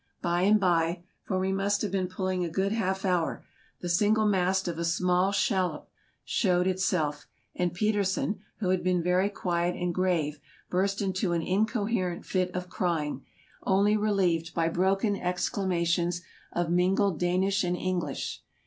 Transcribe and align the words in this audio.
By 0.23 0.41
and 0.41 0.59
by— 0.59 1.03
for 1.27 1.37
we 1.37 1.51
must 1.51 1.83
have 1.83 1.91
been 1.91 2.07
pulling 2.07 2.43
a 2.43 2.49
good 2.49 2.71
half 2.71 3.05
hour— 3.05 3.45
the 3.81 3.87
single 3.89 4.25
mast 4.25 4.67
of 4.67 4.79
a 4.79 4.83
small 4.83 5.31
shallop 5.31 5.91
showed 6.25 6.65
itself; 6.65 7.27
and 7.53 7.71
Petersen, 7.71 8.39
who 8.61 8.69
had 8.69 8.83
been 8.83 9.03
very 9.03 9.29
quiet 9.29 9.75
and 9.75 9.93
grave, 9.93 10.39
burst 10.71 11.03
into 11.03 11.33
an 11.33 11.43
incoherent 11.43 12.25
fit 12.25 12.49
of 12.55 12.67
crying, 12.67 13.23
only 13.61 13.95
relieved 13.95 14.55
by 14.55 14.69
broken 14.69 15.15
exclama 15.15 15.85
tions 15.85 16.23
of 16.51 16.71
mingled 16.71 17.19
Danish 17.19 17.63
and 17.63 17.77
English. 17.77 18.41